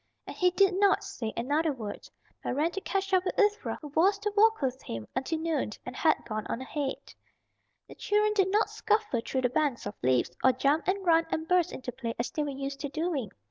And 0.25 0.35
he 0.35 0.49
did 0.49 0.73
not 0.79 1.03
say 1.03 1.31
another 1.37 1.71
word, 1.71 2.09
but 2.43 2.55
ran 2.55 2.71
to 2.71 2.81
catch 2.81 3.13
up 3.13 3.23
with 3.23 3.37
Ivra 3.39 3.77
who 3.83 3.89
was 3.89 4.17
to 4.17 4.33
walk 4.35 4.59
with 4.59 4.81
him 4.81 5.07
until 5.15 5.37
noon 5.37 5.73
and 5.85 5.95
had 5.95 6.25
gone 6.25 6.47
on 6.47 6.59
ahead. 6.59 7.13
The 7.87 7.93
children 7.93 8.33
did 8.33 8.49
not 8.51 8.71
scuffle 8.71 9.21
through 9.23 9.41
the 9.41 9.49
banks 9.49 9.85
of 9.85 9.93
leaves, 10.01 10.31
or 10.43 10.53
jump 10.53 10.87
and 10.87 11.05
run 11.05 11.27
and 11.29 11.47
burst 11.47 11.71
into 11.71 11.91
play 11.91 12.15
as 12.17 12.31
they 12.31 12.41
were 12.41 12.49
used 12.49 12.79
to 12.79 12.89
doing. 12.89 13.29